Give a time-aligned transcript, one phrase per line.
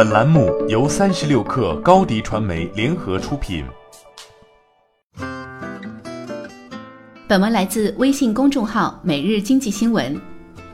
[0.00, 3.62] 本栏目由三十六氪高低传媒联合出品。
[7.28, 10.16] 本文来自微信公众号《每日经济新闻》。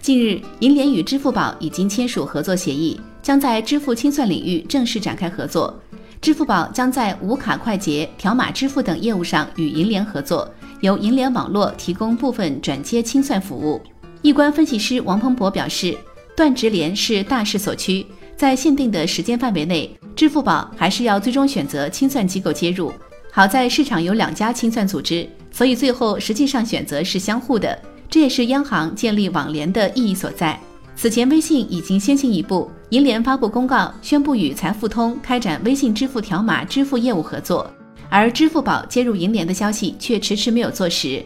[0.00, 5.80] 近日，银联与支付宝已经签署合作协议，将在支付清算领域正式展开合作。
[6.20, 13.80] 支付宝将在无卡快捷、条码支付等业务上与银联合作，由银联网络提供部分转接清算服务。
[14.20, 15.96] 易观分析师王鹏博表示，
[16.36, 18.04] 断直连是大势所趋。
[18.36, 22.92] 在限定的时间范围内，支付宝还是要最终选择清算机构接入。
[23.30, 27.78] 好在市场有两家清算组织，所以最后实际上选择是相互的。
[28.10, 30.58] 这也是央行建立网联的意义所在。
[30.94, 37.68] 此前，微信已经先行一步，银联发布公告宣布与财付通开展微信支付条码支付业务合作，
[38.10, 41.24] 而支付宝接入银联的消息却迟迟没有坐实。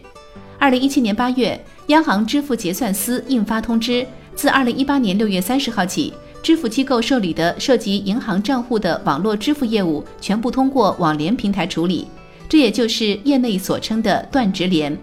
[0.57, 6.13] 二零一七年八月，央行支付结算司印发通知，自二零一八年六月三十号起。
[6.43, 12.07] 支付机构受理的涉及银行账户的网络支付业务，全部通过网联平台处理，
[12.47, 14.95] 这也就是业内所称的断直连。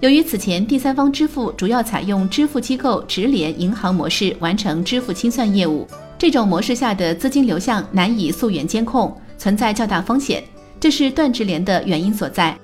[0.00, 5.86] 由于此前第三方支付主要采用支付机构直连银行模式完成支付清算业务，
[6.18, 10.42] 这种模式下的资金流向难以溯源监控，存在较大风险，
[10.78, 12.58] 这是断直连的原因所在。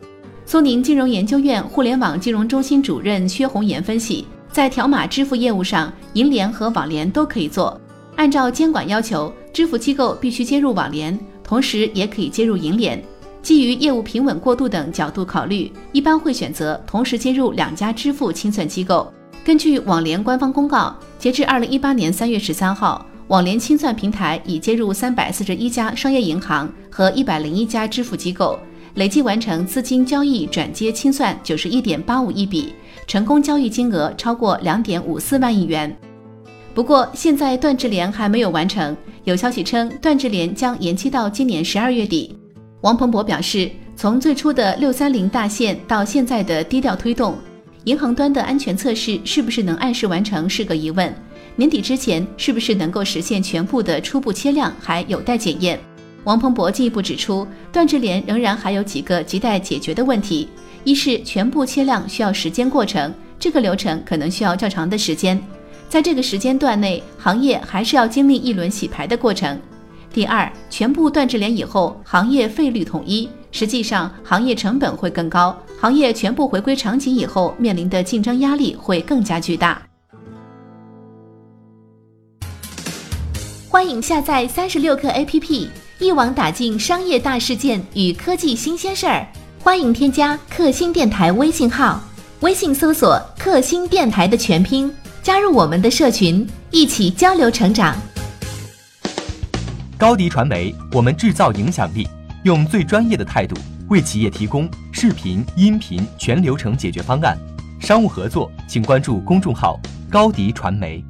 [0.44, 7.78] 苏宁金融研究院互联网金融中心主任薛红岩分析，在条码支付业务上，银联和网联都可以做。
[8.16, 13.04] 按照监管要求，支付机构必须接入网联，同时也可以接入银联。
[13.42, 19.12] 基于业务平稳过渡等角度考虑，一般会选择同时接入两家支付清算机构。
[19.44, 28.58] 根据网联官方公告，截至二零一八年三月十三号，网联清算平台已接入三百四十一家商业银行和一百零一家支付机构，
[28.96, 32.72] 累计完成资金交易转接清算九十一点八五亿笔，
[33.06, 35.94] 成功交易金额超过两点五四万亿元。
[36.74, 38.96] 不过，现在断直连还没有完成。
[39.24, 42.38] 有消息称，断直连将延期到今年十二月底。
[42.80, 47.36] 王鹏博表示，从最初的六三零大限到现在的低调推动，
[47.84, 51.14] 银行端的安全测试是不是能按时完成是个疑问。
[51.54, 55.78] 年底之前是不是能够实现全部的初步切量，还有待检验。
[56.26, 60.48] 王鹏博进一步指出，断直联仍然还有几个亟待解决的问题：
[60.82, 65.40] 一是全部切量需要时间过程，这个流程可能需要较长的时间。
[65.88, 69.56] 在这个时间段内，行业还是要经历一轮洗牌的过程。
[70.12, 75.56] 第二，全部断直联以后，行业费率统一，实际上行业成本会更高。
[75.80, 79.80] 行业全部回归场景以后，面临的竞争压力会更加巨大。
[83.68, 89.26] 欢迎下载三十六课 APP，一网打尽商业大事件与科技新鲜事儿。
[89.62, 91.98] 欢迎添加克星电台微信号，
[92.40, 94.92] 微信搜索“克星电台”的全拼。
[95.22, 97.96] 加入我们的社群，一起交流成长。
[99.96, 102.06] 高迪传媒，我们制造影响力，
[102.44, 103.56] 用最专业的态度
[103.88, 107.38] 为企业提供视频、音频全流程解决方案。
[107.80, 109.80] 商务合作，请关注公众号
[110.10, 111.02] 高迪传媒。